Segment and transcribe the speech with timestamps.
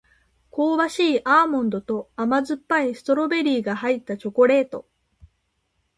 [0.49, 4.87] 香ばしいアーモンドと甘酸っぱいストロベリーが入ったチョコレート